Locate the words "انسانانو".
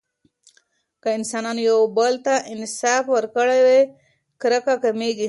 1.17-1.61